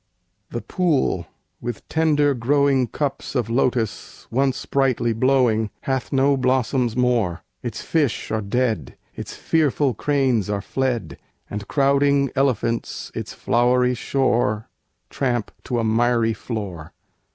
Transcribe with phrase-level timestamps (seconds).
[0.49, 1.27] The pool,
[1.61, 7.43] with tender growing cups of lotus Once brightly blowing, hath no blossoms more!
[7.61, 11.19] Its fish are dead, its fearful cranes are fled,
[11.51, 14.69] And crowding elephants its flowery shore
[15.11, 16.93] Tramp to a miry floor.